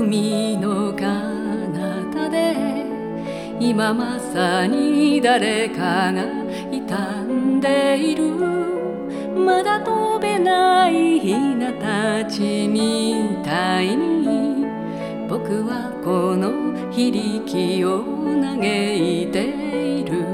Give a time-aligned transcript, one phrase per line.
[0.00, 1.04] 海の彼
[2.10, 2.56] 方で
[3.60, 6.24] 今まさに誰かが
[6.70, 6.96] 傷
[7.30, 8.30] んでいる。
[9.36, 14.64] まだ飛べないひなたちみたいに。
[15.28, 18.02] 僕はこの非力を
[18.40, 20.24] 嘆いている。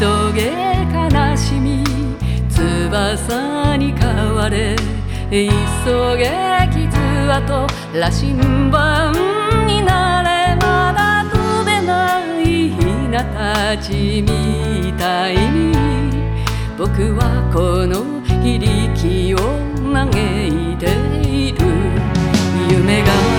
[0.00, 0.50] 急げ
[0.92, 1.84] 悲しみ
[2.48, 4.74] 翼に変われ。
[5.30, 5.46] 急
[6.16, 6.26] げ
[7.30, 9.12] 傷跡羅針盤
[9.64, 12.74] になれまだ飛べないひ
[13.08, 15.72] なたちみたいに
[16.76, 19.38] 僕はこの響きを
[19.92, 20.86] 嘆いて
[21.22, 21.58] いる。
[22.68, 23.29] 夢が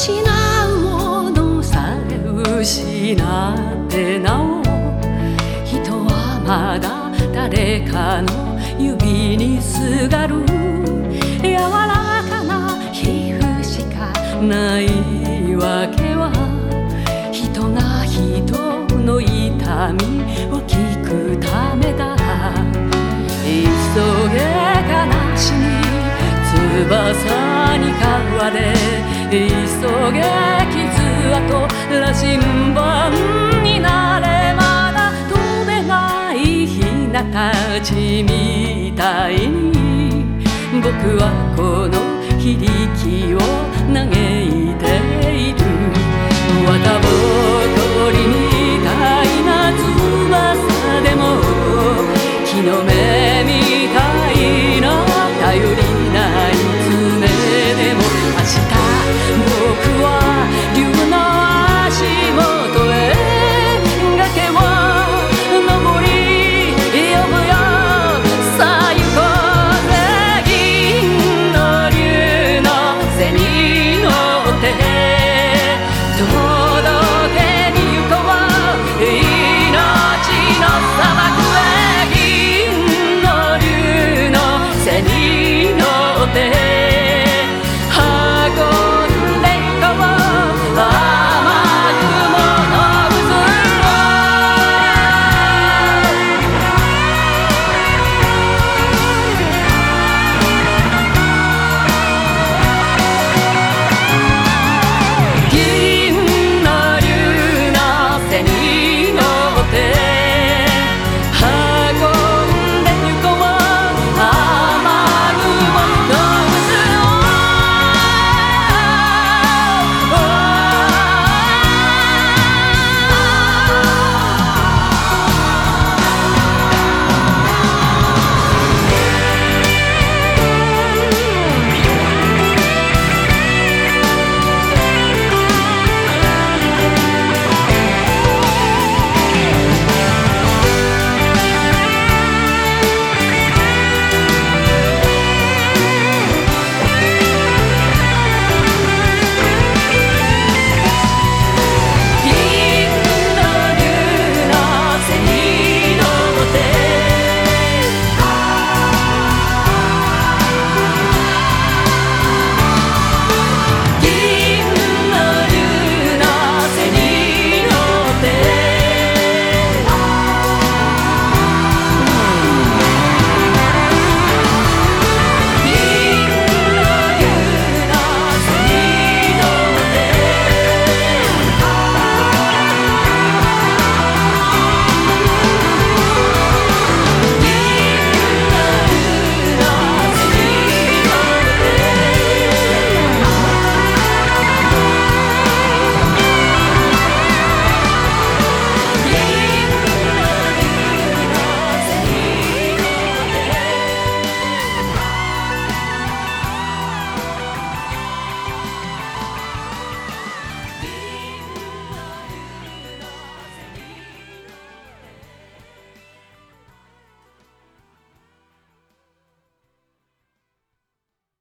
[0.00, 2.16] 失うものさえ
[2.58, 4.62] 失ってなお
[5.62, 10.42] 人はまだ誰かの指にすがる。
[11.42, 14.86] 柔らかな皮膚しかない
[15.54, 16.32] わけは
[17.30, 18.56] 人が人
[19.04, 22.16] の痛みを聞くためだ。
[23.44, 24.00] 急
[24.32, 24.48] げ
[24.88, 25.68] 悲しみ。
[26.88, 27.39] 翼
[29.30, 30.82] 急げ傷
[31.36, 31.46] 跡
[32.00, 32.40] 羅針
[32.74, 33.12] 盤
[33.62, 36.82] になれまだ飛べないひ
[37.12, 40.42] なたちみたいに
[40.82, 41.94] 僕はこの
[42.40, 42.66] 響
[42.98, 43.38] きを
[43.94, 44.84] 嘆いて
[45.32, 45.89] いる